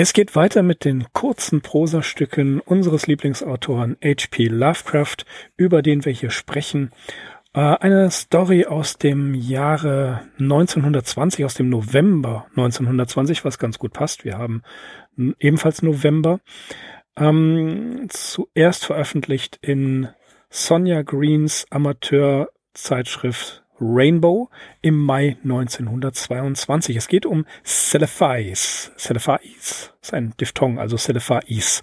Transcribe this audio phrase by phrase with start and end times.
[0.00, 4.46] Es geht weiter mit den kurzen Prosastücken unseres Lieblingsautoren H.P.
[4.46, 5.26] Lovecraft,
[5.56, 6.92] über den wir hier sprechen.
[7.52, 14.24] Äh, eine Story aus dem Jahre 1920, aus dem November 1920, was ganz gut passt.
[14.24, 14.62] Wir haben
[15.40, 16.38] ebenfalls November.
[17.16, 20.10] Ähm, zuerst veröffentlicht in
[20.48, 24.48] Sonja Greens Amateurzeitschrift Rainbow
[24.82, 26.96] im Mai 1922.
[26.96, 28.92] Es geht um Celephais.
[28.96, 31.82] Celephais ist ein Diphthong, also Celephais.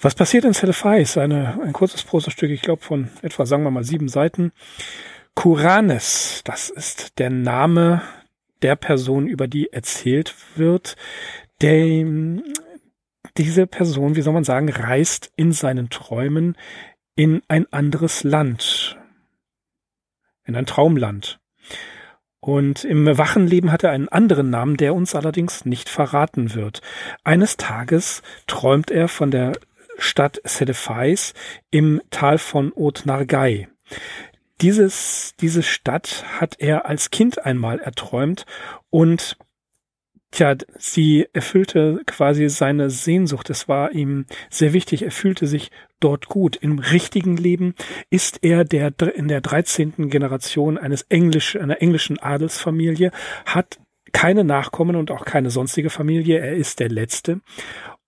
[0.00, 1.16] Was passiert in Celephais?
[1.16, 4.52] Eine, ein kurzes Prosastück, ich glaube von etwa, sagen wir mal, sieben Seiten.
[5.34, 8.02] Kuranes, das ist der Name
[8.62, 10.96] der Person, über die erzählt wird.
[11.60, 12.04] Der,
[13.36, 16.56] diese Person, wie soll man sagen, reist in seinen Träumen
[17.14, 18.98] in ein anderes Land
[20.44, 21.40] in ein Traumland.
[22.40, 26.82] Und im Wachenleben hat er einen anderen Namen, der uns allerdings nicht verraten wird.
[27.22, 29.52] Eines Tages träumt er von der
[29.96, 31.34] Stadt Sedefais
[31.70, 33.68] im Tal von Ot-Nargai.
[34.60, 38.44] Dieses, diese Stadt hat er als Kind einmal erträumt
[38.90, 39.36] und
[40.32, 43.50] Tja, sie erfüllte quasi seine Sehnsucht.
[43.50, 45.02] Es war ihm sehr wichtig.
[45.02, 45.70] Er fühlte sich
[46.02, 46.56] dort gut.
[46.56, 47.74] Im richtigen Leben
[48.10, 50.10] ist er der, in der 13.
[50.10, 53.10] Generation eines englisch, einer englischen Adelsfamilie,
[53.46, 53.78] hat
[54.12, 56.38] keine Nachkommen und auch keine sonstige Familie.
[56.38, 57.40] Er ist der Letzte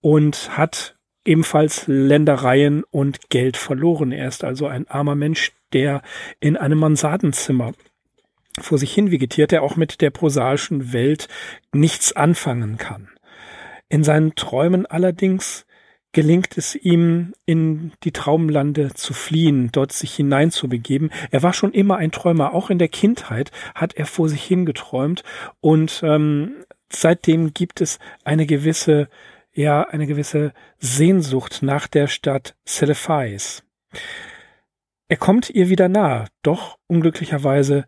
[0.00, 4.12] und hat ebenfalls Ländereien und Geld verloren.
[4.12, 6.02] Er ist also ein armer Mensch, der
[6.40, 7.72] in einem Mansardenzimmer
[8.60, 11.28] vor sich hin vegetiert, der auch mit der prosaischen Welt
[11.72, 13.08] nichts anfangen kann.
[13.88, 15.66] In seinen Träumen allerdings
[16.14, 21.10] gelingt es ihm, in die Traumlande zu fliehen, dort sich hineinzubegeben.
[21.30, 22.54] Er war schon immer ein Träumer.
[22.54, 25.24] Auch in der Kindheit hat er vor sich hingeträumt
[25.60, 29.08] und ähm, seitdem gibt es eine gewisse,
[29.52, 33.64] ja, eine gewisse Sehnsucht nach der Stadt Celephais.
[35.08, 37.84] Er kommt ihr wieder nahe, doch unglücklicherweise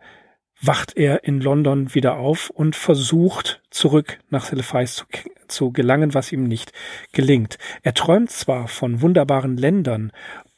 [0.61, 5.05] wacht er in London wieder auf und versucht zurück nach Celephais zu,
[5.49, 6.73] zu gelangen, was ihm nicht
[7.13, 7.59] gelingt.
[7.83, 10.13] Er träumt zwar von wunderbaren Ländern,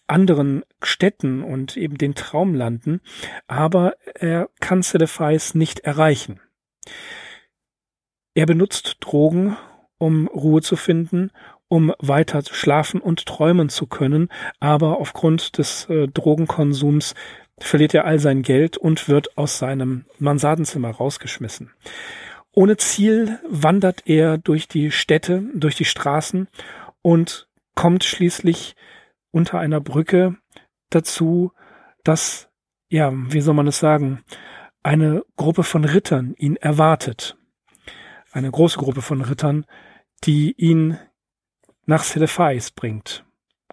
[0.06, 3.00] anderen Städten und eben den Traumlanden,
[3.46, 6.40] aber er kann Celephais nicht erreichen.
[8.34, 9.56] Er benutzt Drogen,
[9.98, 11.30] um Ruhe zu finden,
[11.68, 14.28] um weiter schlafen und träumen zu können,
[14.58, 17.14] aber aufgrund des äh, Drogenkonsums
[17.58, 21.72] verliert er all sein Geld und wird aus seinem Mansardenzimmer rausgeschmissen.
[22.52, 26.48] Ohne Ziel wandert er durch die Städte, durch die Straßen
[27.02, 28.74] und kommt schließlich
[29.30, 30.36] unter einer Brücke
[30.90, 31.52] dazu,
[32.02, 32.50] dass,
[32.88, 34.24] ja, wie soll man es sagen,
[34.82, 37.36] eine Gruppe von Rittern ihn erwartet.
[38.32, 39.66] Eine große Gruppe von Rittern,
[40.24, 40.98] die ihn
[41.86, 43.24] nach Celephais bringt.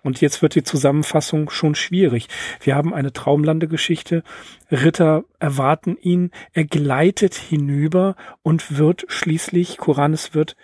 [0.06, 2.28] Und jetzt wird die Zusammenfassung schon schwierig.
[2.62, 4.22] Wir haben eine Traumlandegeschichte.
[4.70, 6.30] Ritter erwarten ihn.
[6.54, 10.56] Er gleitet hinüber und wird schließlich, Koranes wird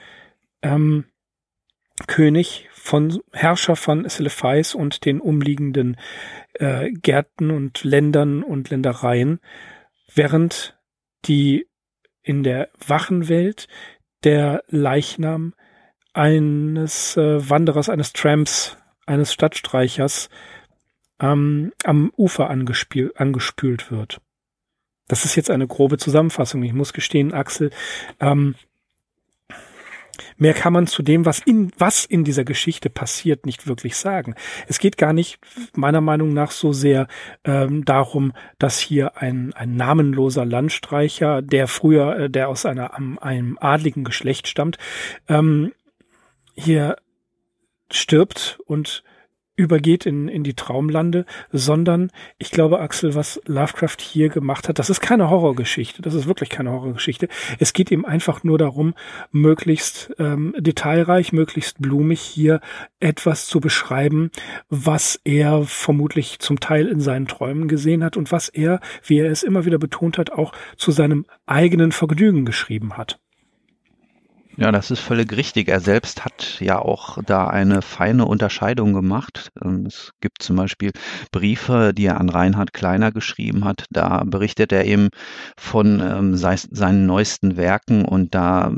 [0.61, 1.05] ähm,
[2.05, 5.97] König von Herrscher von Celephais und den umliegenden
[6.53, 9.39] äh, Gärten und Ländern und Ländereien,
[10.13, 10.77] während
[11.25, 11.67] die
[12.21, 13.67] in der Wachenwelt
[14.23, 15.55] der Leichnam
[16.13, 18.77] eines äh, Wanderers, eines Tramps
[19.11, 20.29] eines Stadtstreichers
[21.19, 24.21] ähm, am Ufer angespül angespült wird.
[25.07, 26.63] Das ist jetzt eine grobe Zusammenfassung.
[26.63, 27.71] Ich muss gestehen, Axel,
[28.21, 28.55] ähm,
[30.37, 34.35] mehr kann man zu dem, was in, was in dieser Geschichte passiert, nicht wirklich sagen.
[34.67, 35.39] Es geht gar nicht,
[35.75, 37.07] meiner Meinung nach, so sehr
[37.43, 43.57] ähm, darum, dass hier ein, ein namenloser Landstreicher, der früher, äh, der aus einer, einem
[43.59, 44.77] adligen Geschlecht stammt,
[45.27, 45.73] ähm,
[46.55, 46.95] hier
[47.93, 49.03] stirbt und
[49.61, 54.89] übergeht in, in die Traumlande, sondern ich glaube, Axel, was Lovecraft hier gemacht hat, das
[54.89, 57.27] ist keine Horrorgeschichte, das ist wirklich keine Horrorgeschichte.
[57.59, 58.95] Es geht ihm einfach nur darum,
[59.31, 62.59] möglichst ähm, detailreich, möglichst blumig hier
[62.99, 64.31] etwas zu beschreiben,
[64.69, 69.29] was er vermutlich zum Teil in seinen Träumen gesehen hat und was er, wie er
[69.29, 73.19] es immer wieder betont hat, auch zu seinem eigenen Vergnügen geschrieben hat.
[74.57, 75.69] Ja, das ist völlig richtig.
[75.69, 79.49] Er selbst hat ja auch da eine feine Unterscheidung gemacht.
[79.63, 80.91] Ähm, es gibt zum Beispiel
[81.31, 83.85] Briefe, die er an Reinhard Kleiner geschrieben hat.
[83.91, 85.09] Da berichtet er eben
[85.57, 88.71] von ähm, seinen neuesten Werken und da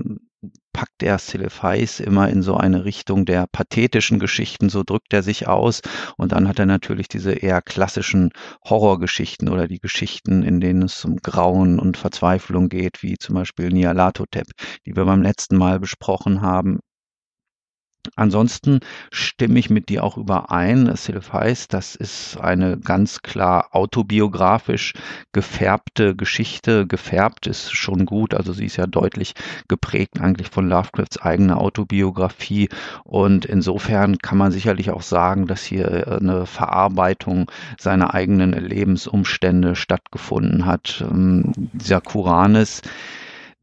[0.74, 5.48] packt er Silefais immer in so eine Richtung der pathetischen Geschichten, so drückt er sich
[5.48, 5.82] aus.
[6.18, 8.32] Und dann hat er natürlich diese eher klassischen
[8.66, 13.70] Horrorgeschichten oder die Geschichten, in denen es um Grauen und Verzweiflung geht, wie zum Beispiel
[13.70, 14.48] Nialatotep,
[14.86, 16.80] die wir beim letzten Mal besprochen haben.
[18.16, 18.80] Ansonsten
[19.12, 20.96] stimme ich mit dir auch überein.
[20.96, 24.94] Sylph heißt, das ist eine ganz klar autobiografisch
[25.32, 26.86] gefärbte Geschichte.
[26.86, 28.34] Gefärbt ist schon gut.
[28.34, 29.34] Also sie ist ja deutlich
[29.68, 32.70] geprägt eigentlich von Lovecrafts eigener Autobiografie.
[33.04, 40.66] Und insofern kann man sicherlich auch sagen, dass hier eine Verarbeitung seiner eigenen Lebensumstände stattgefunden
[40.66, 41.04] hat.
[41.10, 42.82] Ähm, dieser Kuranes,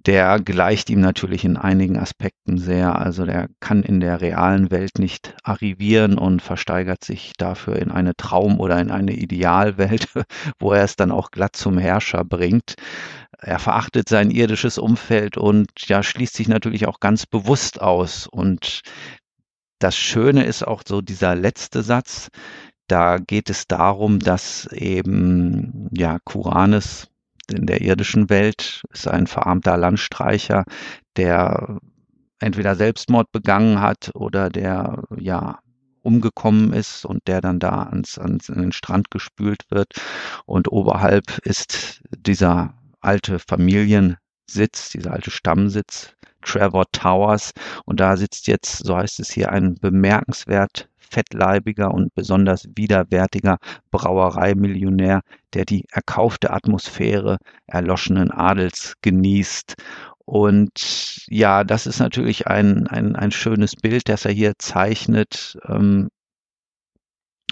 [0.07, 2.99] der gleicht ihm natürlich in einigen Aspekten sehr.
[2.99, 8.17] Also der kann in der realen Welt nicht arrivieren und versteigert sich dafür in eine
[8.17, 10.09] Traum- oder in eine Idealwelt,
[10.59, 12.75] wo er es dann auch glatt zum Herrscher bringt.
[13.39, 18.27] Er verachtet sein irdisches Umfeld und ja, schließt sich natürlich auch ganz bewusst aus.
[18.27, 18.81] Und
[19.81, 22.29] das Schöne ist auch so dieser letzte Satz.
[22.87, 27.10] Da geht es darum, dass eben ja Kuranes
[27.53, 30.65] in der irdischen Welt, ist ein verarmter Landstreicher,
[31.17, 31.79] der
[32.39, 35.61] entweder Selbstmord begangen hat oder der ja
[36.03, 39.93] umgekommen ist und der dann da ans, ans an den Strand gespült wird.
[40.47, 47.53] Und oberhalb ist dieser alte Familiensitz, dieser alte Stammsitz Trevor Towers.
[47.85, 53.59] Und da sitzt jetzt, so heißt es hier, ein bemerkenswert fettleibiger und besonders widerwärtiger
[53.91, 55.23] Brauereimillionär,
[55.55, 59.75] der die erkaufte Atmosphäre erloschenen Adels genießt.
[60.25, 65.59] Und ja, das ist natürlich ein, ein, ein schönes Bild, das er hier zeichnet.
[65.67, 66.09] Ähm,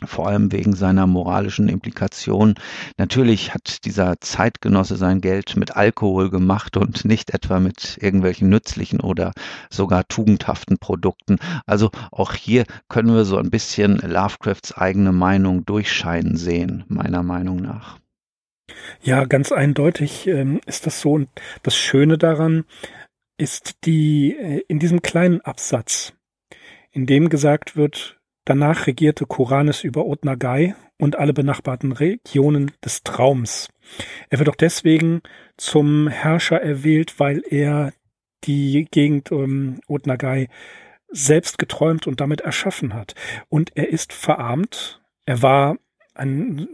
[0.04, 2.54] vor allem wegen seiner moralischen Implikation.
[2.96, 9.00] Natürlich hat dieser Zeitgenosse sein Geld mit Alkohol gemacht und nicht etwa mit irgendwelchen nützlichen
[9.00, 9.32] oder
[9.70, 11.38] sogar tugendhaften Produkten.
[11.66, 17.56] Also auch hier können wir so ein bisschen Lovecrafts eigene Meinung durchscheinen sehen, meiner Meinung
[17.56, 17.98] nach.
[19.00, 21.12] Ja, ganz eindeutig ähm, ist das so.
[21.12, 21.28] Und
[21.62, 22.64] das Schöne daran
[23.38, 26.14] ist die, äh, in diesem kleinen Absatz,
[26.90, 28.17] in dem gesagt wird,
[28.48, 33.68] Danach regierte Koranes über Otnagai und alle benachbarten Regionen des Traums.
[34.30, 35.20] Er wird auch deswegen
[35.58, 37.92] zum Herrscher erwählt, weil er
[38.44, 40.48] die Gegend um Otnagai
[41.10, 43.14] selbst geträumt und damit erschaffen hat.
[43.50, 45.02] Und er ist verarmt.
[45.26, 45.76] Er war
[46.14, 46.68] ein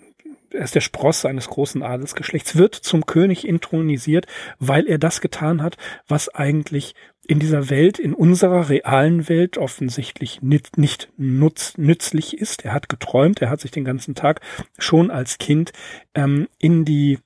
[0.51, 4.27] er ist der Spross eines großen Adelsgeschlechts, wird zum König intronisiert,
[4.61, 5.77] weil er das getan hat,
[6.07, 6.95] was eigentlich
[7.27, 12.65] in dieser Welt, in unserer realen Welt offensichtlich nicht, nicht nutz, nützlich ist.
[12.65, 14.41] Er hat geträumt, er hat sich den ganzen Tag
[14.79, 15.73] schon als Kind
[16.15, 17.19] ähm, in die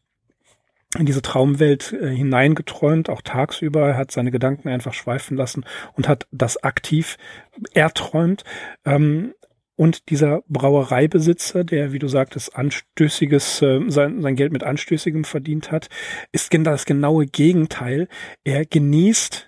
[0.96, 3.88] in diese Traumwelt äh, hineingeträumt, auch tagsüber.
[3.88, 7.18] Er hat seine Gedanken einfach schweifen lassen und hat das aktiv
[7.74, 8.44] erträumt.
[8.86, 9.34] Ähm,
[9.76, 15.70] und dieser Brauereibesitzer, der, wie du sagtest, anstößiges, äh, sein, sein Geld mit Anstößigem verdient
[15.70, 15.88] hat,
[16.32, 18.08] ist das genaue Gegenteil.
[18.42, 19.47] Er genießt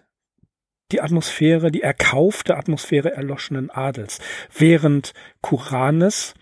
[0.92, 4.18] die Atmosphäre, die erkaufte Atmosphäre erloschenen Adels.
[4.56, 6.34] Während Kuranes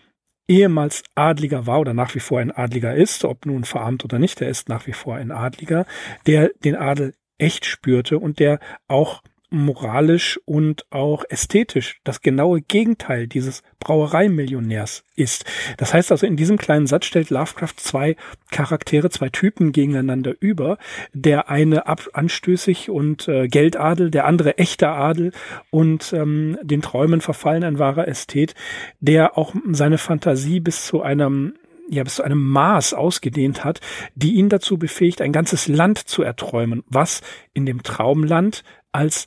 [0.49, 4.41] ehemals Adliger war oder nach wie vor ein Adliger ist, ob nun verarmt oder nicht,
[4.41, 5.87] er ist nach wie vor ein Adliger,
[6.27, 13.27] der den Adel echt spürte und der auch moralisch und auch ästhetisch das genaue Gegenteil
[13.27, 15.45] dieses Brauereimillionärs ist.
[15.79, 18.17] Das heißt also, in diesem kleinen Satz stellt Lovecraft zwei
[18.51, 20.79] Charaktere, zwei Typen gegeneinander über.
[21.13, 25.33] Der eine ab anstößig und äh, Geldadel, der andere echter Adel
[25.71, 28.55] und ähm, den Träumen verfallen, ein wahrer Ästhet,
[29.01, 31.55] der auch seine Fantasie bis zu einem
[31.91, 33.81] ja bis zu einem Maß ausgedehnt hat,
[34.15, 37.23] die ihn dazu befähigt, ein ganzes Land zu erträumen, was
[37.55, 38.63] in dem Traumland
[38.93, 39.27] als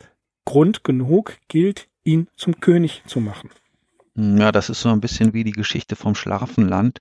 [0.51, 3.51] Grund genug gilt, ihn zum König zu machen.
[4.15, 6.97] Ja, das ist so ein bisschen wie die Geschichte vom Schlafenland,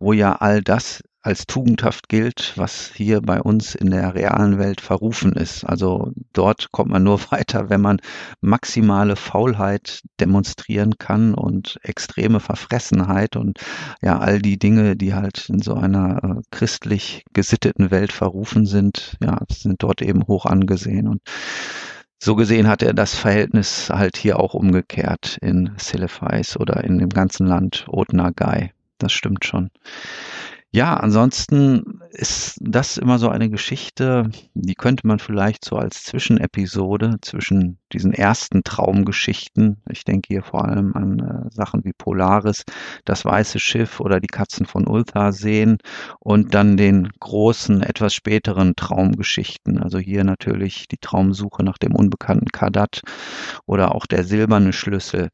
[0.00, 4.80] wo ja all das als tugendhaft gilt, was hier bei uns in der realen Welt
[4.80, 5.62] verrufen ist.
[5.62, 8.00] Also dort kommt man nur weiter, wenn man
[8.40, 13.60] maximale Faulheit demonstrieren kann und extreme Verfressenheit und
[14.02, 19.16] ja, all die Dinge, die halt in so einer äh, christlich gesitteten Welt verrufen sind,
[19.22, 21.22] ja, sind dort eben hoch angesehen und
[22.18, 27.10] so gesehen hat er das Verhältnis halt hier auch umgekehrt in Silefais oder in dem
[27.10, 28.72] ganzen Land Otnagai.
[28.98, 29.70] Das stimmt schon.
[30.70, 37.16] Ja, ansonsten ist das immer so eine Geschichte, die könnte man vielleicht so als Zwischenepisode
[37.22, 42.64] zwischen diesen ersten Traumgeschichten, ich denke hier vor allem an äh, Sachen wie Polaris,
[43.06, 45.78] das weiße Schiff oder die Katzen von Ulthar sehen
[46.20, 49.78] und dann den großen, etwas späteren Traumgeschichten.
[49.78, 53.00] Also hier natürlich die Traumsuche nach dem unbekannten Kadat
[53.64, 55.30] oder auch der silberne Schlüssel.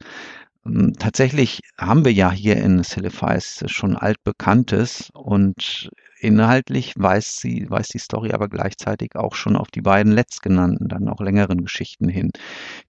[0.67, 5.91] Ähm, tatsächlich haben wir ja hier in Siliphies schon altbekanntes und
[6.25, 11.11] Inhaltlich weist sie, weist die Story aber gleichzeitig auch schon auf die beiden letztgenannten, dann
[11.11, 12.31] auch längeren Geschichten hin.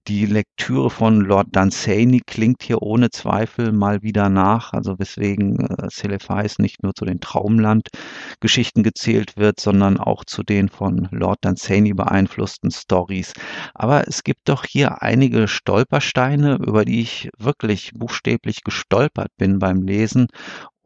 [0.08, 5.90] Die Lektüre von Lord Dunsany klingt hier ohne Zweifel mal wieder nach, also weswegen äh,
[5.90, 11.92] Celepheis nicht nur zu den Traumland-Geschichten gezählt wird, sondern auch zu den von Lord Dunsany
[11.92, 13.34] beeinflussten Stories.
[13.74, 19.82] Aber es gibt doch hier einige Stolpersteine, über die ich wirklich buchstäblich gestolpert bin beim
[19.82, 20.28] Lesen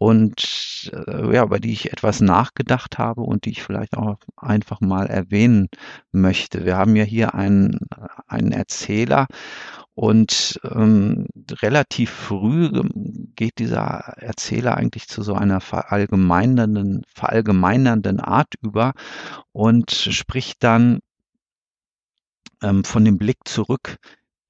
[0.01, 4.81] und äh, ja, über die ich etwas nachgedacht habe und die ich vielleicht auch einfach
[4.81, 5.69] mal erwähnen
[6.11, 6.65] möchte.
[6.65, 7.81] Wir haben ja hier einen,
[8.27, 9.27] einen Erzähler
[9.93, 11.27] und ähm,
[11.61, 12.71] relativ früh
[13.37, 18.95] geht dieser Erzähler eigentlich zu so einer verallgemeinernden, verallgemeinernden Art über
[19.53, 21.01] und spricht dann
[22.63, 23.97] ähm, von dem Blick zurück,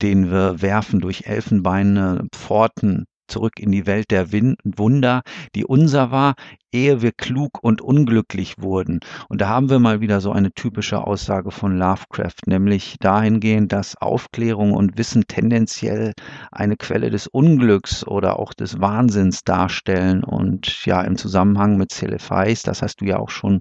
[0.01, 5.23] den wir werfen durch Elfenbeine, Pforten, zurück in die Welt der Win Wunder,
[5.55, 6.35] die unser war,
[6.73, 9.01] ehe wir klug und unglücklich wurden.
[9.29, 13.97] Und da haben wir mal wieder so eine typische Aussage von Lovecraft, nämlich dahingehend, dass
[13.97, 16.13] Aufklärung und Wissen tendenziell
[16.53, 20.23] eine Quelle des Unglücks oder auch des Wahnsinns darstellen.
[20.25, 23.61] Und ja, im Zusammenhang mit Celefais, das hast du ja auch schon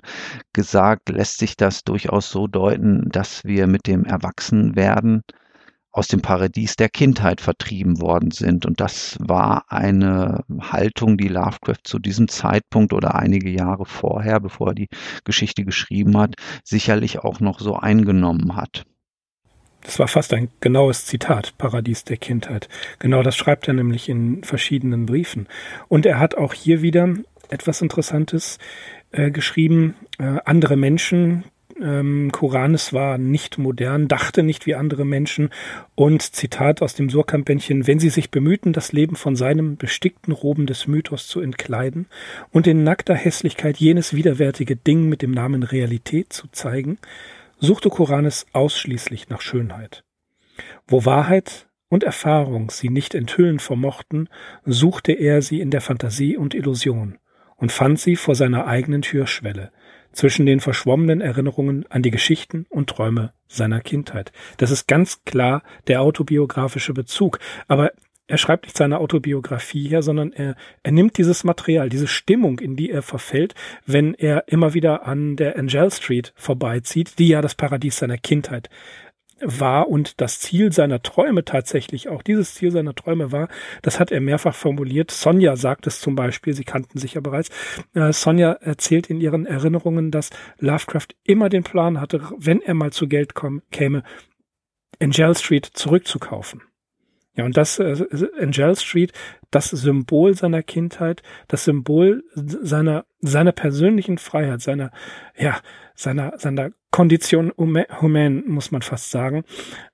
[0.54, 5.24] gesagt, lässt sich das durchaus so deuten, dass wir mit dem Erwachsenwerden
[5.92, 8.66] aus dem Paradies der Kindheit vertrieben worden sind.
[8.66, 14.70] Und das war eine Haltung, die Lovecraft zu diesem Zeitpunkt oder einige Jahre vorher, bevor
[14.70, 14.90] er die
[15.24, 18.86] Geschichte geschrieben hat, sicherlich auch noch so eingenommen hat.
[19.82, 22.68] Das war fast ein genaues Zitat, Paradies der Kindheit.
[23.00, 25.48] Genau das schreibt er nämlich in verschiedenen Briefen.
[25.88, 27.16] Und er hat auch hier wieder
[27.50, 28.58] etwas Interessantes
[29.12, 29.96] äh, geschrieben.
[30.20, 31.46] Äh, andere Menschen,
[31.82, 35.50] ähm, Koranes war nicht modern, dachte nicht wie andere Menschen
[35.96, 40.66] und Zitat aus dem Surkamp-Bändchen, wenn sie sich bemühten, das Leben von seinem bestickten Roben
[40.66, 42.08] des Mythos zu entkleiden
[42.52, 46.98] und in nackter Hässlichkeit jenes widerwärtige Ding mit dem Namen Realität zu zeigen,
[47.60, 50.04] suchte Koranes ausschließlich nach Schönheit.
[50.88, 54.30] Wo Wahrheit und Erfahrung sie nicht enthüllen vermochten,
[54.66, 57.18] suchte er sie in der Fantasie und Illusion
[57.58, 59.72] und fand sie vor seiner eigenen Türschwelle,
[60.12, 64.32] zwischen den verschwommenen Erinnerungen an die Geschichten und Träume seiner Kindheit.
[64.58, 67.40] Das ist ganz klar der autobiografische Bezug.
[67.68, 67.92] Aber
[68.30, 72.76] er schreibt nicht seine Autobiografie her, sondern er, er nimmt dieses Material, diese Stimmung, in
[72.76, 73.56] die er verfällt,
[73.88, 78.70] wenn er immer wieder an der Angel Street vorbeizieht, die ja das Paradies seiner Kindheit
[79.42, 83.48] war und das Ziel seiner Träume tatsächlich auch dieses Ziel seiner Träume war,
[83.82, 85.12] das hat er mehrfach formuliert.
[85.12, 87.50] Sonja sagt es zum Beispiel, sie kannten sich ja bereits.
[87.94, 90.30] Äh, Sonja erzählt in ihren Erinnerungen, dass
[90.60, 93.34] Lovecraft immer den Plan hatte, wenn er mal zu Geld
[93.72, 94.04] käme,
[95.00, 96.62] Angel Street zurückzukaufen.
[97.40, 98.06] Ja, und das äh,
[98.38, 99.14] Angel Street,
[99.50, 104.92] das Symbol seiner Kindheit, das Symbol seiner seiner persönlichen Freiheit, seiner
[105.38, 105.62] ja
[105.96, 109.46] seiner seiner Kondition humain, muss man fast sagen.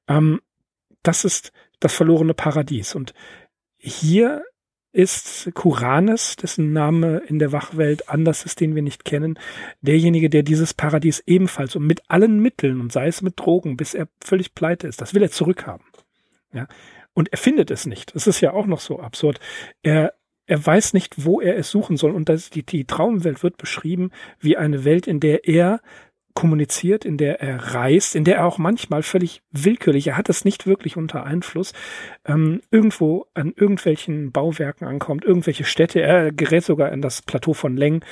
[0.07, 0.41] Ähm,
[1.03, 2.95] das ist das verlorene Paradies.
[2.95, 3.13] Und
[3.77, 4.43] hier
[4.91, 9.37] ist Kuranes, dessen Name in der Wachwelt anders ist, den wir nicht kennen,
[9.81, 13.93] derjenige, der dieses Paradies ebenfalls und mit allen Mitteln und sei es mit Drogen, bis
[13.93, 15.85] er völlig pleite ist, das will er zurückhaben.
[16.53, 16.67] Ja.
[17.15, 18.13] Und er findet es nicht.
[18.13, 19.39] Das ist ja auch noch so absurd.
[19.81, 20.13] Er,
[20.45, 22.11] er weiß nicht, wo er es suchen soll.
[22.11, 25.81] Und das, die, die Traumwelt wird beschrieben wie eine Welt, in der er
[26.35, 30.43] kommuniziert, in der er reist, in der er auch manchmal völlig willkürlich, er hat es
[30.43, 31.71] nicht wirklich unter Einfluss,
[32.25, 37.77] ähm, irgendwo an irgendwelchen Bauwerken ankommt, irgendwelche Städte, er gerät sogar in das Plateau von
[37.77, 38.03] Leng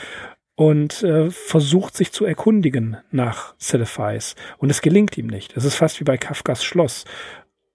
[0.56, 4.36] und äh, versucht sich zu erkundigen nach Celephies.
[4.58, 5.58] Und es gelingt ihm nicht.
[5.58, 7.06] Es ist fast wie bei Kafkas Schloss.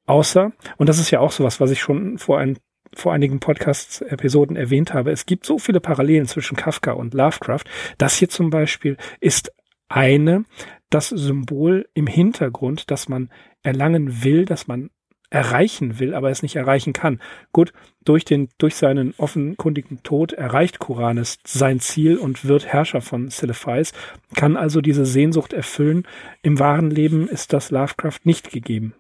[0.09, 2.59] Außer, und das ist ja auch sowas, was ich schon vor ein
[2.95, 7.65] vor einigen Podcast-Episoden erwähnt habe, es gibt so viele Parallelen zwischen Kafka und Lovecraft.
[7.99, 9.53] Das hier zum Beispiel ist
[9.91, 10.45] eine
[10.89, 13.29] das Symbol im Hintergrund, das man
[13.63, 14.89] erlangen will, das man
[15.29, 17.21] erreichen will, aber es nicht erreichen kann.
[17.53, 23.31] Gut, durch den, durch seinen offenkundigen Tod erreicht Kuranes sein Ziel und wird Herrscher von
[23.31, 23.93] Celephies,
[24.35, 26.09] kann also diese Sehnsucht erfüllen.
[26.41, 28.95] Im wahren Leben ist das Lovecraft nicht gegeben.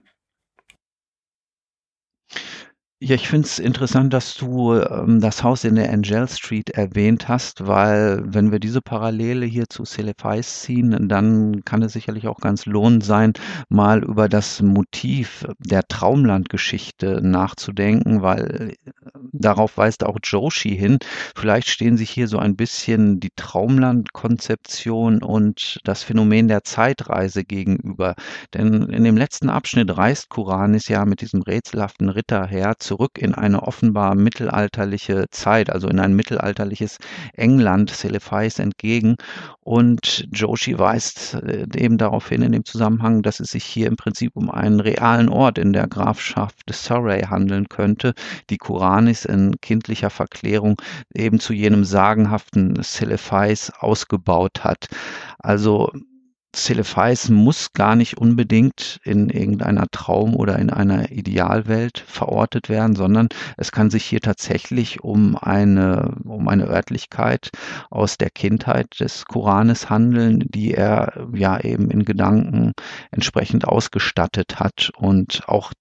[3.01, 7.29] Ja, ich finde es interessant, dass du ähm, das Haus in der Angel Street erwähnt
[7.29, 12.41] hast, weil wenn wir diese Parallele hier zu Celefais ziehen, dann kann es sicherlich auch
[12.41, 13.35] ganz lohnend sein,
[13.69, 18.91] mal über das Motiv der Traumlandgeschichte nachzudenken, weil äh,
[19.33, 20.99] darauf weist auch Joshi hin.
[21.37, 28.15] Vielleicht stehen sich hier so ein bisschen die Traumlandkonzeption und das Phänomen der Zeitreise gegenüber.
[28.55, 33.35] Denn in dem letzten Abschnitt reist Kuranis ja mit diesem rätselhaften Ritter her zurück in
[33.35, 36.97] eine offenbar mittelalterliche Zeit, also in ein mittelalterliches
[37.35, 39.17] England Celefais entgegen.
[39.61, 43.97] Und Joshi weist äh, eben darauf hin in dem Zusammenhang, dass es sich hier im
[43.97, 48.15] Prinzip um einen realen Ort in der Grafschaft Surrey handeln könnte,
[48.49, 50.81] die Kuranis in kindlicher Verklärung
[51.15, 54.89] eben zu jenem sagenhaften Celefais ausgebaut hat.
[55.39, 55.93] Also
[56.65, 63.29] Celefais muss gar nicht unbedingt in irgendeiner Traum oder in einer Idealwelt verortet werden, sondern
[63.57, 67.51] es kann sich hier tatsächlich um eine, um eine Örtlichkeit
[67.91, 72.73] aus der Kindheit des Koranes handeln, die er ja eben in Gedanken
[73.11, 75.73] entsprechend ausgestattet hat und auch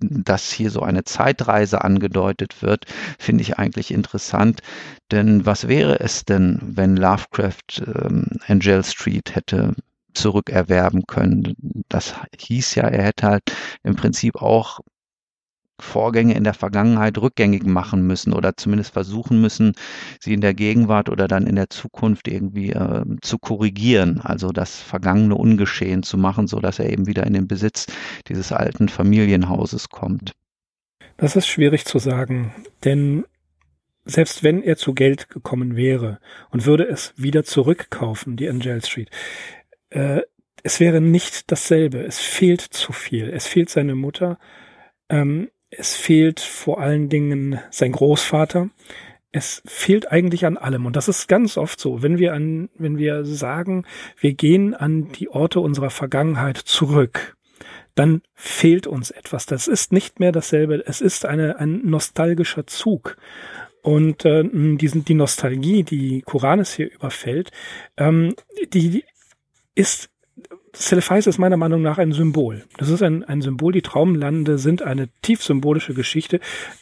[0.00, 2.84] dass hier so eine Zeitreise angedeutet wird,
[3.18, 4.60] finde ich eigentlich interessant.
[5.10, 9.74] Denn was wäre es denn, wenn Lovecraft ähm, Angel Street hätte
[10.18, 11.54] zurückerwerben können.
[11.88, 13.42] Das hieß ja, er hätte halt
[13.82, 14.80] im Prinzip auch
[15.80, 19.74] Vorgänge in der Vergangenheit rückgängig machen müssen oder zumindest versuchen müssen,
[20.20, 24.80] sie in der Gegenwart oder dann in der Zukunft irgendwie äh, zu korrigieren, also das
[24.80, 27.86] vergangene ungeschehen zu machen, so dass er eben wieder in den Besitz
[28.26, 30.32] dieses alten Familienhauses kommt.
[31.16, 32.52] Das ist schwierig zu sagen,
[32.84, 33.24] denn
[34.04, 36.18] selbst wenn er zu Geld gekommen wäre
[36.50, 39.10] und würde es wieder zurückkaufen, die Angel Street,
[39.90, 40.22] äh,
[40.62, 42.02] es wäre nicht dasselbe.
[42.04, 43.28] Es fehlt zu viel.
[43.30, 44.38] Es fehlt seine Mutter.
[45.08, 48.70] Ähm, es fehlt vor allen Dingen sein Großvater.
[49.30, 50.86] Es fehlt eigentlich an allem.
[50.86, 52.02] Und das ist ganz oft so.
[52.02, 53.84] Wenn wir an, wenn wir sagen,
[54.18, 57.36] wir gehen an die Orte unserer Vergangenheit zurück,
[57.94, 59.46] dann fehlt uns etwas.
[59.46, 60.82] Das ist nicht mehr dasselbe.
[60.86, 63.16] Es ist eine, ein nostalgischer Zug.
[63.82, 64.44] Und äh,
[64.76, 67.50] diesen, die Nostalgie, die Koranes hier überfällt,
[67.96, 68.34] ähm,
[68.72, 69.04] die
[69.78, 70.10] ist
[70.74, 72.64] Celefais ist meiner Meinung nach ein Symbol.
[72.76, 73.72] Das ist ein, ein Symbol.
[73.72, 76.40] Die Traumlande sind eine tief symbolische Geschichte.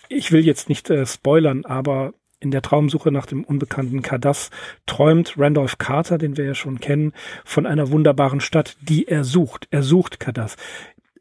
[0.09, 4.51] Ich will jetzt nicht äh, spoilern, aber in der Traumsuche nach dem unbekannten Kadas
[4.87, 7.13] träumt Randolph Carter, den wir ja schon kennen,
[7.45, 9.69] von einer wunderbaren Stadt, die er sucht.
[9.71, 10.57] Er sucht Kadas.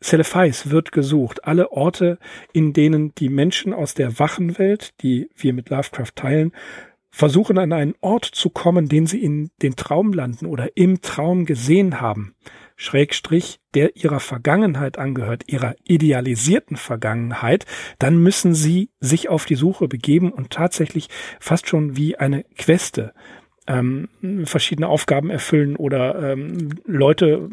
[0.01, 1.45] Celefais wird gesucht.
[1.45, 2.19] Alle Orte,
[2.51, 6.51] in denen die Menschen aus der Wachenwelt, die wir mit Lovecraft teilen,
[7.15, 12.01] versuchen an einen Ort zu kommen, den sie in den Traumlanden oder im Traum gesehen
[12.01, 12.35] haben,
[12.75, 17.65] Schrägstrich, der ihrer Vergangenheit angehört, ihrer idealisierten Vergangenheit,
[17.99, 21.07] dann müssen sie sich auf die Suche begeben und tatsächlich
[21.39, 23.13] fast schon wie eine Queste
[23.65, 24.09] ähm,
[24.43, 27.49] verschiedene Aufgaben erfüllen oder ähm, Leute,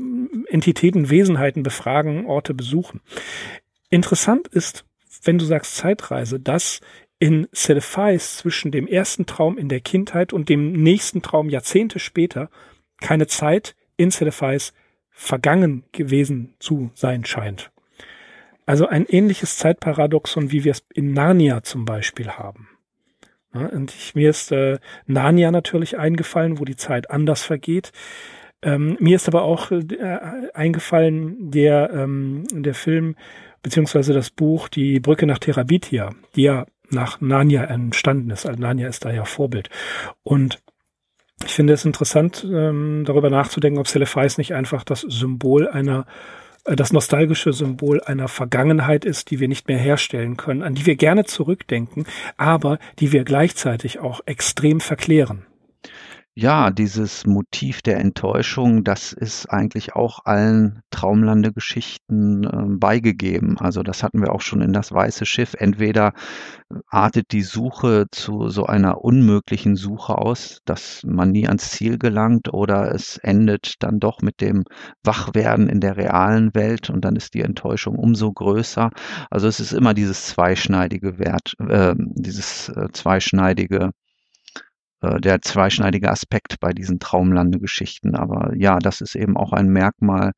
[0.48, 3.00] Entitäten, Wesenheiten befragen, Orte besuchen.
[3.90, 4.84] Interessant ist,
[5.22, 6.80] wenn du sagst Zeitreise, dass
[7.22, 12.50] in Celefais zwischen dem ersten Traum in der Kindheit und dem nächsten Traum Jahrzehnte später
[13.00, 14.72] keine Zeit in Celefais
[15.08, 17.70] vergangen gewesen zu sein scheint.
[18.66, 22.70] Also ein ähnliches Zeitparadoxon, wie wir es in Narnia zum Beispiel haben.
[23.54, 27.92] Ja, und ich, mir ist äh, Narnia natürlich eingefallen, wo die Zeit anders vergeht.
[28.62, 33.14] Ähm, mir ist aber auch äh, eingefallen der, ähm, der Film
[33.62, 38.46] beziehungsweise das Buch Die Brücke nach Terabithia, die ja nach Narnia entstanden ist.
[38.46, 39.70] Also Narnia ist da ja Vorbild.
[40.22, 40.62] Und
[41.44, 46.06] ich finde es interessant, ähm, darüber nachzudenken, ob Celefais nicht einfach das Symbol einer,
[46.64, 50.86] äh, das nostalgische Symbol einer Vergangenheit ist, die wir nicht mehr herstellen können, an die
[50.86, 55.46] wir gerne zurückdenken, aber die wir gleichzeitig auch extrem verklären.
[56.36, 63.58] Ja, dieses Motiv der Enttäuschung, das ist eigentlich auch allen Traumlande-Geschichten, ähm, beigegeben.
[63.58, 65.52] Also, das hatten wir auch schon in „Das weiße Schiff“.
[65.58, 66.14] Entweder
[66.88, 72.50] artet die Suche zu so einer unmöglichen Suche aus, dass man nie ans Ziel gelangt,
[72.54, 74.64] oder es endet dann doch mit dem
[75.04, 78.88] Wachwerden in der realen Welt und dann ist die Enttäuschung umso größer.
[79.30, 83.90] Also, es ist immer dieses zweischneidige Wert äh, dieses, äh, zweischneidige
[85.02, 88.14] äh, der zweischneidige Aspekt bei diesen Traumlandegeschichten.
[88.14, 90.32] Aber ja, das ist eben auch ein Merkmal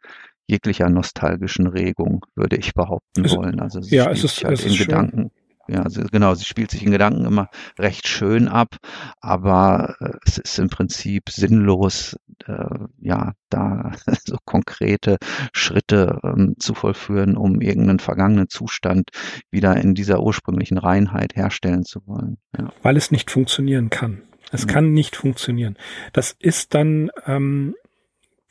[0.46, 3.60] jeglicher nostalgischen Regung, würde ich behaupten es, wollen.
[3.60, 5.30] Also es ja, es ist, halt es in ist Gedanken.
[5.68, 7.48] ja, also genau, sie spielt sich in Gedanken immer
[7.78, 8.76] recht schön ab,
[9.20, 13.92] aber äh, es ist im Prinzip sinnlos, äh, ja, da
[14.26, 15.16] so konkrete
[15.52, 19.10] Schritte ähm, zu vollführen, um irgendeinen vergangenen Zustand
[19.50, 22.36] wieder in dieser ursprünglichen Reinheit herstellen zu wollen.
[22.58, 22.70] Ja.
[22.82, 24.22] Weil es nicht funktionieren kann.
[24.54, 24.68] Es ja.
[24.68, 25.76] kann nicht funktionieren.
[26.12, 27.74] Das ist dann, ähm,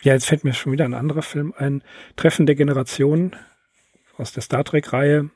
[0.01, 1.83] ja, jetzt fällt mir schon wieder ein anderer Film ein,
[2.15, 3.35] Treffen der Generation
[4.17, 5.29] aus der Star Trek-Reihe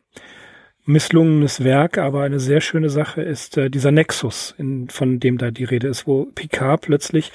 [0.87, 5.51] misslungenes Werk, aber eine sehr schöne Sache ist äh, dieser Nexus, in, von dem da
[5.51, 7.33] die Rede ist, wo Picard plötzlich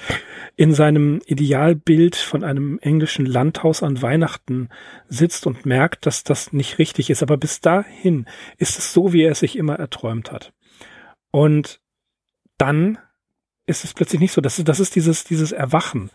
[0.55, 4.69] in seinem Idealbild von einem englischen Landhaus an Weihnachten
[5.07, 7.21] sitzt und merkt, dass das nicht richtig ist.
[7.21, 8.25] Aber bis dahin
[8.57, 10.51] ist es so, wie er es sich immer erträumt hat.
[11.29, 11.79] Und
[12.57, 12.97] dann
[13.65, 14.41] ist es plötzlich nicht so.
[14.41, 16.11] Das ist, das ist dieses, dieses Erwachen,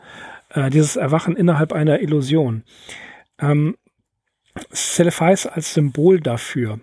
[0.50, 2.64] äh, dieses Erwachen innerhalb einer Illusion.
[3.38, 3.76] Ähm,
[4.72, 6.80] Celefais als Symbol dafür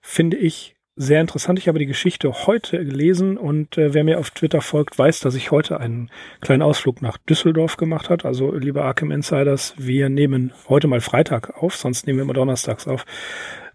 [0.00, 1.58] finde ich sehr interessant.
[1.58, 5.34] Ich habe die Geschichte heute gelesen und äh, wer mir auf Twitter folgt, weiß, dass
[5.34, 8.26] ich heute einen kleinen Ausflug nach Düsseldorf gemacht hat.
[8.26, 12.86] Also liebe Arkham Insiders, wir nehmen heute mal Freitag auf, sonst nehmen wir immer donnerstags
[12.86, 13.06] auf.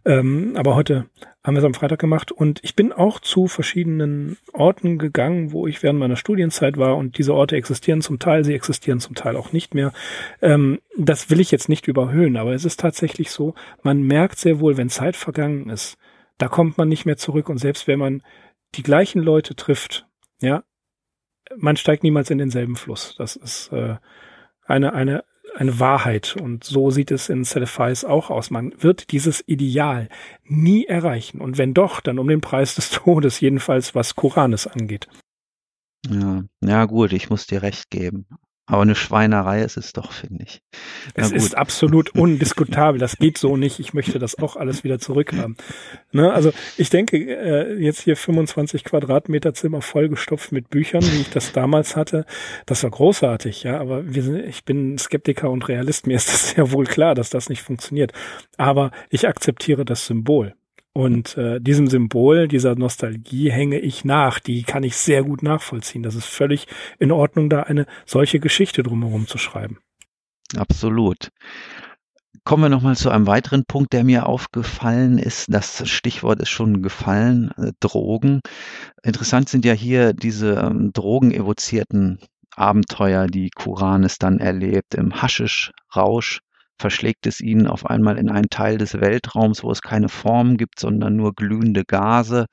[0.07, 1.09] Ähm, aber heute
[1.43, 5.67] haben wir es am Freitag gemacht und ich bin auch zu verschiedenen Orten gegangen, wo
[5.67, 9.35] ich während meiner Studienzeit war und diese Orte existieren zum Teil, sie existieren zum Teil
[9.35, 9.91] auch nicht mehr.
[10.41, 14.61] Ähm, das will ich jetzt nicht überhöhen, aber es ist tatsächlich so, man merkt sehr
[14.61, 15.97] wohl, wenn Zeit vergangen ist,
[16.37, 17.49] da kommt man nicht mehr zurück.
[17.49, 18.23] Und selbst wenn man
[18.75, 20.07] die gleichen Leute trifft,
[20.39, 20.63] ja,
[21.57, 23.15] man steigt niemals in denselben Fluss.
[23.17, 23.97] Das ist äh,
[24.65, 25.25] eine, eine,
[25.57, 26.35] eine Wahrheit.
[26.39, 28.49] Und so sieht es in Celefais auch aus.
[28.49, 30.09] Man wird dieses Ideal
[30.43, 31.41] nie erreichen.
[31.41, 35.07] Und wenn doch, dann um den Preis des Todes, jedenfalls was Koranes angeht.
[36.09, 38.27] Ja, ja gut, ich muss dir recht geben.
[38.69, 40.61] Aber eine Schweinerei ist es doch, finde ich.
[41.13, 42.99] Es ist absolut undiskutabel.
[42.99, 43.79] Das geht so nicht.
[43.79, 45.55] Ich möchte das auch alles wieder zurückhaben.
[46.11, 46.33] Ne?
[46.33, 51.53] Also ich denke, äh, jetzt hier 25 Quadratmeter Zimmer vollgestopft mit Büchern, wie ich das
[51.53, 52.25] damals hatte,
[52.65, 53.79] das war großartig, ja.
[53.79, 56.05] Aber wir sind, ich bin Skeptiker und Realist.
[56.05, 58.11] Mir ist das sehr wohl klar, dass das nicht funktioniert.
[58.57, 60.55] Aber ich akzeptiere das Symbol.
[60.97, 64.39] Und äh, diesem Symbol, dieser Nostalgie hänge ich nach.
[64.39, 66.01] Die kann ich sehr gut nachvollziehen.
[66.01, 66.65] Das ist völlig
[66.97, 69.77] in Ordnung, da eine solche Geschichte drumherum zu schreiben.
[70.55, 71.29] Absolut.
[72.43, 75.53] Kommen wir nochmal zu einem weiteren Punkt, der mir aufgefallen ist.
[75.53, 78.41] Das Stichwort ist schon gefallen, äh, Drogen.
[79.03, 82.17] Interessant sind ja hier diese ähm, drogenevozierten
[82.55, 86.39] Abenteuer, die Kuranes dann erlebt im Haschisch-Rausch
[86.79, 90.79] verschlägt es ihn auf einmal in einen Teil des Weltraums, wo es keine Form gibt,
[90.79, 92.45] sondern nur glühende Gase.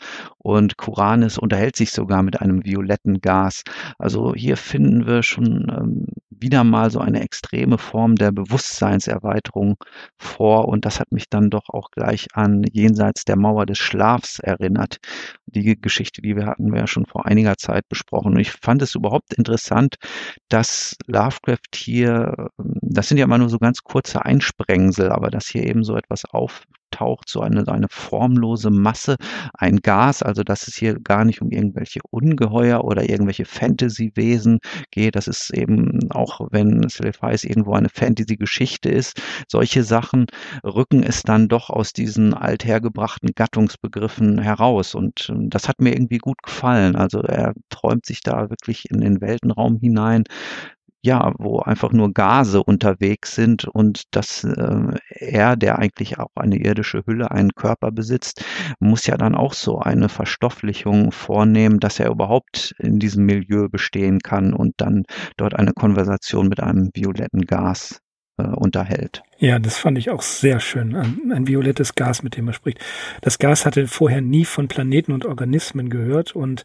[0.44, 3.62] Und Kuranes unterhält sich sogar mit einem violetten Gas.
[3.98, 9.76] Also hier finden wir schon ähm, wieder mal so eine extreme Form der Bewusstseinserweiterung
[10.18, 10.68] vor.
[10.68, 14.98] Und das hat mich dann doch auch gleich an Jenseits der Mauer des Schlafs erinnert.
[15.46, 18.34] Die Geschichte, die wir hatten, wir ja schon vor einiger Zeit besprochen.
[18.34, 19.94] Und ich fand es überhaupt interessant,
[20.50, 25.46] dass Lovecraft hier, ähm, das sind ja immer nur so ganz kurze Einsprengsel, aber dass
[25.46, 29.16] hier eben so etwas auf, taucht so eine, eine formlose Masse,
[29.54, 35.16] ein Gas, also dass es hier gar nicht um irgendwelche Ungeheuer oder irgendwelche Fantasy-Wesen geht.
[35.16, 40.26] Das ist eben auch, wenn Celefais irgendwo eine Fantasy-Geschichte ist, solche Sachen
[40.64, 44.94] rücken es dann doch aus diesen althergebrachten Gattungsbegriffen heraus.
[44.94, 46.96] Und ähm, das hat mir irgendwie gut gefallen.
[46.96, 50.24] Also er träumt sich da wirklich in den Weltenraum hinein,
[51.04, 56.56] ja, wo einfach nur Gase unterwegs sind und dass äh, er, der eigentlich auch eine
[56.56, 58.42] irdische Hülle, einen Körper besitzt,
[58.80, 64.20] muss ja dann auch so eine Verstofflichung vornehmen, dass er überhaupt in diesem Milieu bestehen
[64.20, 65.04] kann und dann
[65.36, 68.00] dort eine Konversation mit einem violetten Gas
[68.38, 69.22] äh, unterhält.
[69.38, 70.96] Ja, das fand ich auch sehr schön.
[70.96, 72.78] Ein, ein, violettes Gas, mit dem er spricht.
[73.20, 76.64] Das Gas hatte vorher nie von Planeten und Organismen gehört und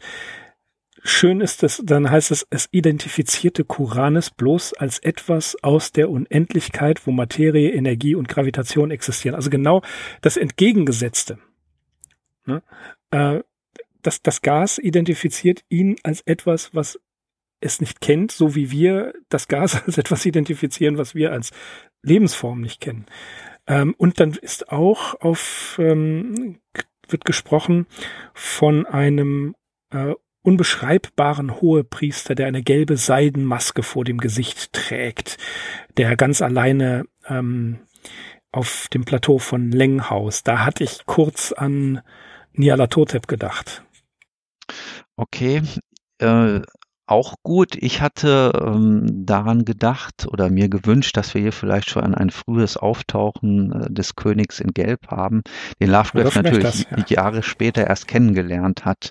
[1.02, 7.06] schön ist es, dann heißt es, es identifizierte Kuranes bloß als etwas aus der Unendlichkeit,
[7.06, 9.34] wo Materie, Energie und Gravitation existieren.
[9.34, 9.82] Also genau
[10.20, 11.38] das Entgegengesetzte.
[12.46, 12.62] Ne?
[13.10, 13.40] Äh,
[14.02, 16.98] das, das Gas identifiziert ihn als etwas, was
[17.60, 21.50] es nicht kennt, so wie wir das Gas als etwas identifizieren, was wir als
[22.02, 23.06] Lebensform nicht kennen.
[23.66, 26.60] Ähm, und dann ist auch auf, ähm,
[27.08, 27.86] wird gesprochen
[28.32, 29.54] von einem
[29.90, 35.36] äh, unbeschreibbaren Hohepriester, der eine gelbe Seidenmaske vor dem Gesicht trägt,
[35.96, 37.80] der ganz alleine ähm,
[38.52, 40.42] auf dem Plateau von Lenghaus.
[40.42, 42.02] Da hatte ich kurz an
[42.52, 43.84] Nyarlathotep gedacht.
[45.16, 45.62] Okay,
[46.18, 46.60] äh,
[47.10, 47.76] auch gut.
[47.76, 52.76] Ich hatte ähm, daran gedacht oder mir gewünscht, dass wir hier vielleicht schon ein frühes
[52.76, 55.42] Auftauchen äh, des Königs in Gelb haben,
[55.80, 57.04] den Lovecraft natürlich das, ja.
[57.08, 59.10] Jahre später erst kennengelernt hat.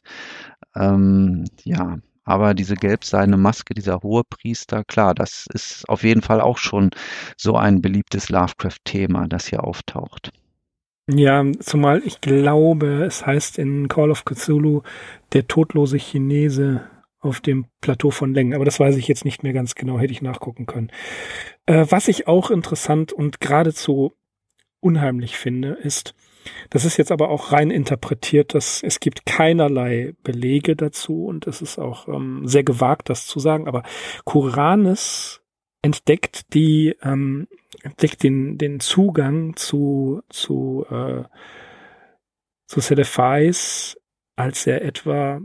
[0.75, 6.41] Ähm, ja, aber diese gelbseidene Maske, dieser hohe Priester, klar, das ist auf jeden Fall
[6.41, 6.91] auch schon
[7.37, 10.31] so ein beliebtes Lovecraft-Thema, das hier auftaucht.
[11.11, 14.83] Ja, zumal ich glaube, es heißt in Call of Cthulhu
[15.33, 16.81] der todlose Chinese
[17.19, 18.53] auf dem Plateau von Längen.
[18.53, 20.91] Aber das weiß ich jetzt nicht mehr ganz genau, hätte ich nachgucken können.
[21.65, 24.13] Äh, was ich auch interessant und geradezu
[24.79, 26.15] unheimlich finde, ist,
[26.69, 31.61] das ist jetzt aber auch rein interpretiert, dass es gibt keinerlei Belege dazu und es
[31.61, 33.67] ist auch ähm, sehr gewagt, das zu sagen.
[33.67, 33.83] Aber
[34.23, 35.41] Kuranes
[35.81, 37.47] entdeckt die ähm,
[37.83, 41.23] entdeckt den den Zugang zu zu äh,
[42.67, 43.97] zu Sedefais,
[44.35, 45.41] als er etwa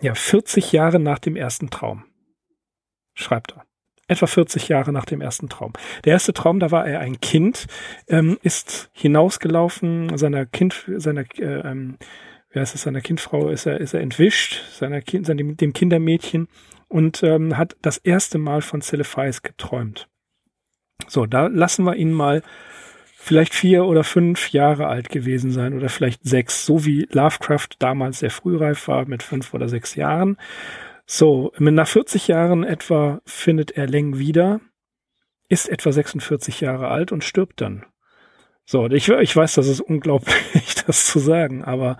[0.00, 2.04] ja 40 Jahre nach dem ersten Traum
[3.14, 3.68] schreibt er
[4.08, 5.74] etwa 40 Jahre nach dem ersten Traum.
[6.04, 7.66] Der erste Traum, da war er ein Kind,
[8.08, 11.98] ähm, ist hinausgelaufen, seiner Kind, seiner, äh, ähm,
[12.50, 16.48] wie heißt es, seiner Kindfrau ist er, ist er entwischt, seiner Kind, seinem, dem Kindermädchen
[16.88, 20.08] und ähm, hat das erste Mal von Celefais geträumt.
[21.06, 22.42] So, da lassen wir ihn mal
[23.20, 28.20] vielleicht vier oder fünf Jahre alt gewesen sein oder vielleicht sechs, so wie Lovecraft damals
[28.20, 30.38] sehr frühreif war mit fünf oder sechs Jahren.
[31.04, 34.60] So, nach 40 Jahren etwa findet er Leng wieder,
[35.48, 37.84] ist etwa 46 Jahre alt und stirbt dann.
[38.64, 41.98] So, ich, ich weiß, das ist unglaublich, das zu sagen, aber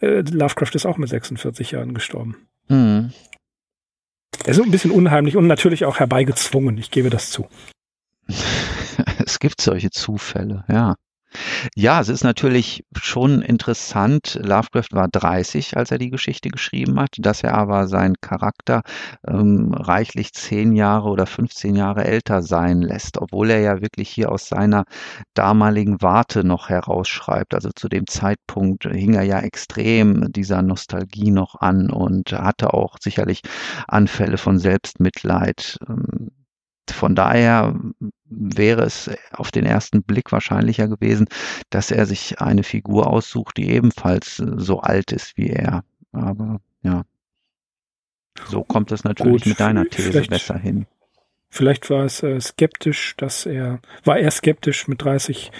[0.00, 2.48] äh, Lovecraft ist auch mit 46 Jahren gestorben.
[2.68, 3.12] Mhm.
[4.44, 7.46] Er ist ein bisschen unheimlich und natürlich auch herbeigezwungen, ich gebe das zu.
[9.28, 10.94] es gibt solche Zufälle, ja.
[11.76, 14.40] Ja, es ist natürlich schon interessant.
[14.42, 18.80] Lovecraft war 30, als er die Geschichte geschrieben hat, dass er aber seinen Charakter
[19.26, 24.32] ähm, reichlich zehn Jahre oder 15 Jahre älter sein lässt, obwohl er ja wirklich hier
[24.32, 24.84] aus seiner
[25.34, 27.52] damaligen Warte noch herausschreibt.
[27.54, 32.96] Also zu dem Zeitpunkt hing er ja extrem dieser Nostalgie noch an und hatte auch
[33.02, 33.42] sicherlich
[33.86, 35.78] Anfälle von Selbstmitleid.
[35.86, 36.30] Ähm,
[36.90, 37.78] von daher
[38.24, 41.28] wäre es auf den ersten Blick wahrscheinlicher gewesen,
[41.70, 45.84] dass er sich eine Figur aussucht, die ebenfalls äh, so alt ist wie er.
[46.12, 47.04] Aber ja,
[48.46, 50.86] so kommt es natürlich Gut, mit deiner These besser hin.
[51.50, 55.50] Vielleicht war es äh, skeptisch, dass er, war er skeptisch mit 30,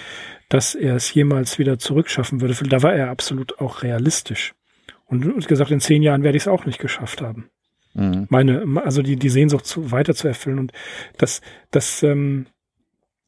[0.47, 2.53] dass er es jemals wieder zurückschaffen würde.
[2.69, 4.53] Da war er absolut auch realistisch.
[5.07, 7.49] Und gesagt, in zehn Jahren werde ich es auch nicht geschafft haben.
[7.93, 8.27] Mhm.
[8.29, 10.59] Meine, also die, die Sehnsucht zu, weiter zu erfüllen.
[10.59, 10.71] Und
[11.17, 12.47] das, das, ähm,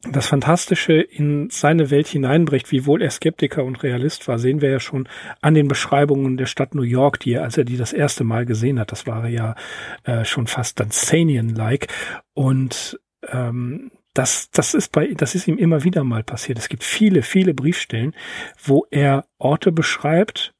[0.03, 4.71] das Fantastische in seine Welt hineinbricht, wie wohl er Skeptiker und Realist war, sehen wir
[4.71, 5.07] ja schon
[5.41, 8.45] an den Beschreibungen der Stadt New York, die er, als er die das erste Mal
[8.45, 9.55] gesehen hat, das war ja
[10.03, 11.87] äh, schon fast Dunsanian-like.
[12.33, 16.57] Und ähm, das, das ist bei, das ist ihm immer wieder mal passiert.
[16.57, 18.15] Es gibt viele, viele Briefstellen,
[18.63, 20.53] wo er Orte beschreibt,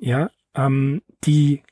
[0.00, 1.62] ja, ähm, die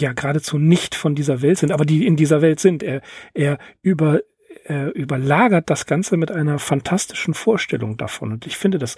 [0.00, 2.82] ja geradezu nicht von dieser Welt sind, aber die in dieser Welt sind.
[2.82, 3.02] Er,
[3.34, 4.20] er über
[4.68, 8.32] äh, überlagert das Ganze mit einer fantastischen Vorstellung davon.
[8.32, 8.96] Und ich finde das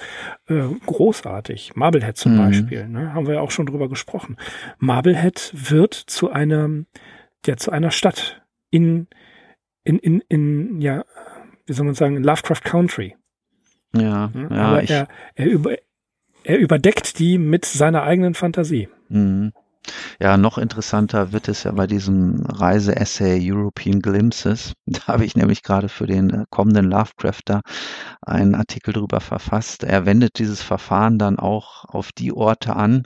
[0.48, 1.76] äh, großartig.
[1.76, 2.38] Marblehead zum mhm.
[2.38, 4.36] Beispiel, ne, haben wir ja auch schon drüber gesprochen.
[4.78, 6.86] Marblehead wird zu einem,
[7.46, 9.06] ja, zu einer Stadt in,
[9.84, 11.04] in, in, in, ja,
[11.66, 13.16] wie soll man sagen, in Lovecraft Country.
[13.94, 15.76] Ja, ja aber er, er, über,
[16.44, 18.88] er überdeckt die mit seiner eigenen Fantasie.
[19.08, 19.52] Mhm.
[20.20, 24.72] Ja, noch interessanter wird es ja bei diesem Reise-Essay European Glimpses.
[24.86, 27.60] Da habe ich nämlich gerade für den äh, kommenden Lovecrafter
[28.22, 29.84] einen Artikel drüber verfasst.
[29.84, 33.04] Er wendet dieses Verfahren dann auch auf die Orte an,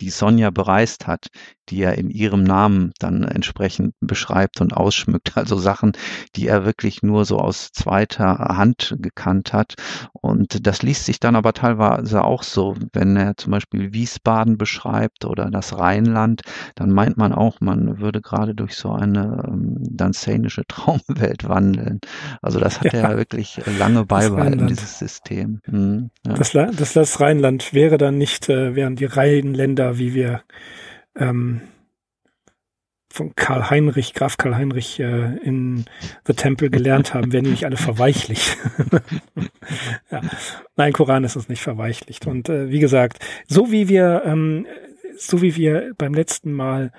[0.00, 1.28] die Sonja bereist hat,
[1.68, 5.32] die er in ihrem Namen dann entsprechend beschreibt und ausschmückt.
[5.44, 5.92] Also Sachen,
[6.36, 9.74] die er wirklich nur so aus zweiter Hand gekannt hat.
[10.12, 15.24] Und das liest sich dann aber teilweise auch so, wenn er zum Beispiel Wiesbaden beschreibt
[15.24, 16.42] oder das Rheinland,
[16.76, 22.00] dann meint man auch, man würde gerade durch so eine ähm, danzanische Traumwelt wandeln.
[22.40, 25.60] Also das hat ja, er wirklich lange beibehalten, dieses System.
[25.64, 26.34] Hm, ja.
[26.34, 30.42] das, das, das Rheinland wäre dann nicht, äh, wären die Rheinländer, wie wir
[31.16, 31.62] ähm,
[33.14, 35.84] von Karl Heinrich, Graf Karl Heinrich äh, in
[36.26, 38.56] The Temple gelernt haben, werden nicht alle verweichlicht.
[40.10, 40.20] ja.
[40.76, 42.26] Nein, Koran ist uns nicht verweichlicht.
[42.26, 44.66] Und äh, wie gesagt, so wie wir, ähm,
[45.16, 46.90] so wie wir beim letzten Mal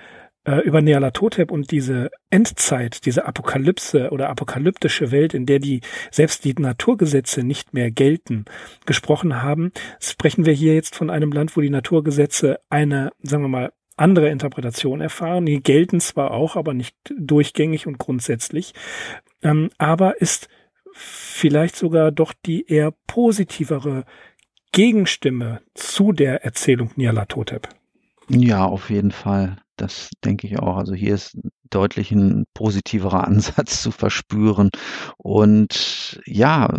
[0.45, 5.81] äh, über Nealatotep und diese Endzeit, diese Apokalypse oder apokalyptische Welt, in der die
[6.11, 8.45] selbst die Naturgesetze nicht mehr gelten,
[8.85, 13.49] gesprochen haben, sprechen wir hier jetzt von einem Land, wo die Naturgesetze eine, sagen wir
[13.49, 15.45] mal, andere Interpretationen erfahren.
[15.45, 18.73] Die gelten zwar auch, aber nicht durchgängig und grundsätzlich,
[19.41, 20.49] ähm, aber ist
[20.93, 24.05] vielleicht sogar doch die eher positivere
[24.71, 27.69] Gegenstimme zu der Erzählung Nyarlathotep.
[28.29, 29.57] Ja, auf jeden Fall.
[29.75, 30.77] Das denke ich auch.
[30.77, 31.37] Also hier ist
[31.69, 34.69] deutlich ein positiverer Ansatz zu verspüren.
[35.17, 36.69] Und ja,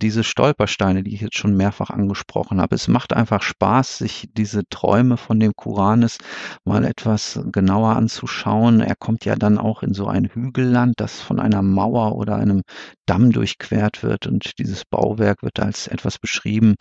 [0.00, 2.74] diese Stolpersteine, die ich jetzt schon mehrfach angesprochen habe.
[2.74, 6.18] Es macht einfach Spaß, sich diese Träume von dem Kuranes
[6.64, 8.80] mal etwas genauer anzuschauen.
[8.80, 12.62] Er kommt ja dann auch in so ein Hügelland, das von einer Mauer oder einem
[13.06, 16.74] Damm durchquert wird und dieses Bauwerk wird als etwas beschrieben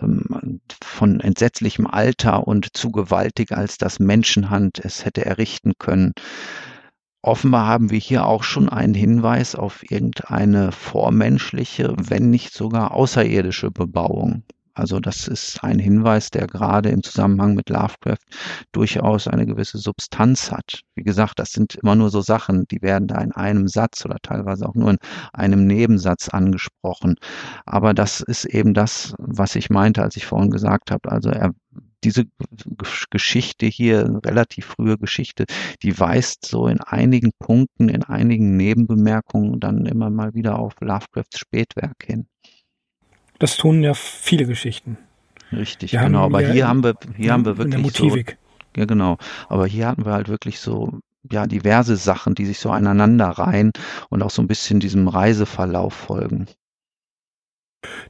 [0.00, 6.12] ähm, von entsetzlichem Alter und zu gewaltig, als das Menschenhand es hätte errichten können.
[7.26, 13.70] Offenbar haben wir hier auch schon einen Hinweis auf irgendeine vormenschliche, wenn nicht sogar außerirdische
[13.70, 14.42] Bebauung.
[14.74, 18.18] Also das ist ein Hinweis, der gerade im Zusammenhang mit Lovecraft
[18.72, 20.82] durchaus eine gewisse Substanz hat.
[20.96, 24.18] Wie gesagt, das sind immer nur so Sachen, die werden da in einem Satz oder
[24.20, 24.98] teilweise auch nur in
[25.32, 27.14] einem Nebensatz angesprochen.
[27.64, 31.10] Aber das ist eben das, was ich meinte, als ich vorhin gesagt habe.
[31.10, 31.52] Also er
[32.04, 32.24] diese
[33.10, 35.44] Geschichte hier, relativ frühe Geschichte,
[35.82, 41.38] die weist so in einigen Punkten, in einigen Nebenbemerkungen dann immer mal wieder auf Lovecrafts
[41.38, 42.26] Spätwerk hin.
[43.38, 44.98] Das tun ja viele Geschichten.
[45.52, 46.24] Richtig, wir genau.
[46.24, 48.16] Aber hier haben wir, hier haben wir wirklich so.
[48.76, 49.18] Ja, genau.
[49.48, 53.72] Aber hier hatten wir halt wirklich so ja, diverse Sachen, die sich so aneinander reihen
[54.10, 56.46] und auch so ein bisschen diesem Reiseverlauf folgen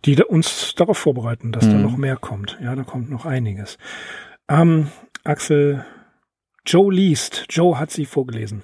[0.05, 1.71] die uns darauf vorbereiten, dass mhm.
[1.73, 2.59] da noch mehr kommt.
[2.63, 3.79] Ja, da kommt noch einiges.
[4.49, 4.89] Ähm,
[5.25, 5.85] Axel,
[6.67, 7.47] Joe liest.
[7.51, 8.63] Joe hat sie vorgelesen.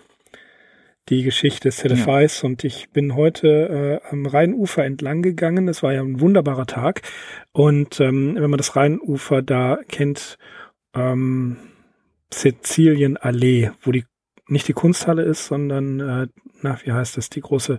[1.09, 2.49] Die Geschichte Celefice ja.
[2.49, 5.67] und ich bin heute äh, am Rheinufer entlang gegangen.
[5.67, 7.03] Es war ja ein wunderbarer Tag.
[7.53, 10.39] Und ähm, wenn man das Rheinufer da kennt,
[10.95, 11.57] ähm,
[12.33, 14.05] Sizilienallee, wo die
[14.47, 16.27] nicht die Kunsthalle ist, sondern, äh,
[16.63, 17.79] na, wie heißt das, die große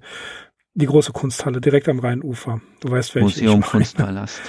[0.74, 2.62] die große Kunsthalle direkt am Rheinufer.
[2.80, 4.42] Du weißt, welche Museum Kunstpalast.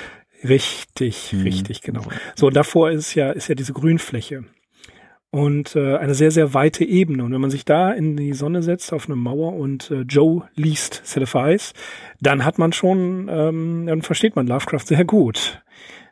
[0.44, 1.42] Richtig, hm.
[1.42, 2.02] richtig, genau.
[2.34, 4.44] So, davor ist ja, ist ja diese Grünfläche.
[5.30, 7.24] Und äh, eine sehr, sehr weite Ebene.
[7.24, 10.46] Und wenn man sich da in die Sonne setzt auf eine Mauer und äh, Joe
[10.54, 11.72] liest Celeste
[12.20, 15.62] dann hat man schon, ähm, dann versteht man Lovecraft sehr gut.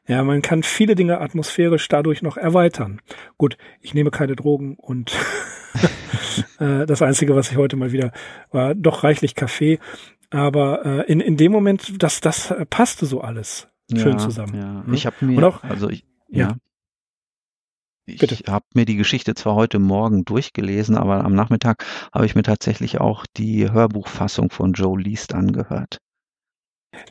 [0.07, 3.01] Ja, man kann viele Dinge atmosphärisch dadurch noch erweitern.
[3.37, 5.12] Gut, ich nehme keine Drogen und
[6.59, 8.12] das Einzige, was ich heute mal wieder
[8.50, 9.78] war, doch reichlich Kaffee.
[10.30, 14.54] Aber äh, in, in dem Moment, das, das passte so alles schön ja, zusammen.
[14.54, 14.85] Ja.
[14.85, 14.94] Hm?
[14.94, 16.48] Ich habe mir, auch, also ich, ja.
[16.48, 16.56] ja.
[18.06, 22.42] Ich habe mir die Geschichte zwar heute Morgen durchgelesen, aber am Nachmittag habe ich mir
[22.42, 25.98] tatsächlich auch die Hörbuchfassung von Joe Least angehört.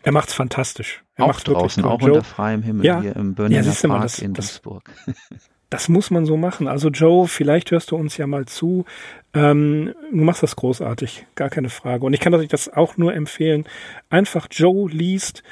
[0.03, 1.03] Er macht's fantastisch.
[1.15, 2.11] Er auch macht's draußen, auch Joe.
[2.11, 3.01] unter freiem Himmel ja.
[3.01, 4.91] hier im Birninger ja, Park das, in das, Duisburg.
[5.69, 6.67] Das muss man so machen.
[6.67, 8.85] Also Joe, vielleicht hörst du uns ja mal zu.
[9.33, 12.05] Ähm, du machst das großartig, gar keine Frage.
[12.05, 13.65] Und ich kann euch das auch nur empfehlen.
[14.09, 15.43] Einfach Joe liest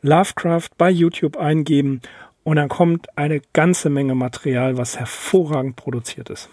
[0.00, 2.00] Lovecraft bei YouTube eingeben
[2.44, 6.48] und dann kommt eine ganze Menge Material, was hervorragend produziert ist.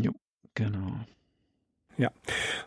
[0.00, 0.12] Jo,
[0.54, 1.00] genau.
[1.98, 2.10] Ja.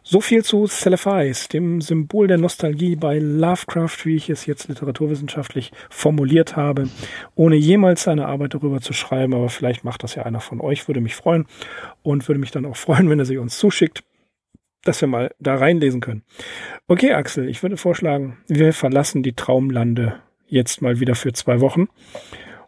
[0.01, 5.71] So viel zu Celephies, dem Symbol der Nostalgie bei Lovecraft, wie ich es jetzt literaturwissenschaftlich
[5.89, 6.89] formuliert habe,
[7.35, 10.87] ohne jemals seine Arbeit darüber zu schreiben, aber vielleicht macht das ja einer von euch,
[10.87, 11.45] würde mich freuen
[12.01, 14.03] und würde mich dann auch freuen, wenn er sie uns zuschickt,
[14.83, 16.23] dass wir mal da reinlesen können.
[16.87, 20.15] Okay, Axel, ich würde vorschlagen, wir verlassen die Traumlande
[20.47, 21.87] jetzt mal wieder für zwei Wochen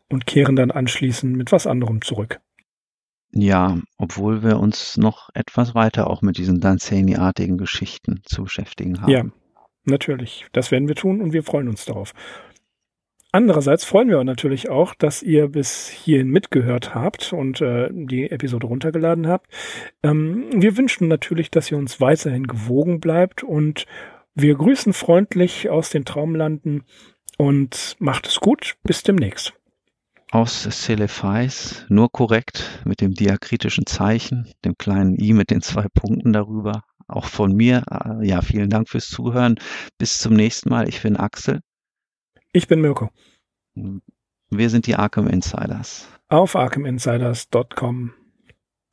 [0.09, 2.39] und kehren dann anschließend mit was anderem zurück.
[3.33, 9.11] Ja, obwohl wir uns noch etwas weiter auch mit diesen Danzani-artigen Geschichten zu beschäftigen haben.
[9.11, 9.25] Ja,
[9.85, 10.47] natürlich.
[10.51, 12.13] Das werden wir tun und wir freuen uns darauf.
[13.33, 18.29] Andererseits freuen wir uns natürlich auch, dass ihr bis hierhin mitgehört habt und äh, die
[18.29, 19.47] Episode runtergeladen habt.
[20.03, 23.85] Ähm, wir wünschen natürlich, dass ihr uns weiterhin gewogen bleibt und
[24.35, 26.83] wir grüßen freundlich aus den Traumlanden
[27.37, 28.75] und macht es gut.
[28.83, 29.53] Bis demnächst
[30.31, 36.33] aus Celefais, nur korrekt mit dem diakritischen Zeichen, dem kleinen i mit den zwei Punkten
[36.33, 36.83] darüber.
[37.07, 39.59] Auch von mir, äh, ja, vielen Dank fürs Zuhören.
[39.97, 40.87] Bis zum nächsten Mal.
[40.87, 41.59] Ich bin Axel.
[42.53, 43.09] Ich bin Mirko.
[44.49, 46.07] Wir sind die Arkham Insiders.
[46.29, 48.13] Auf arkhaminsiders.com.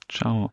[0.09, 0.51] Ciao.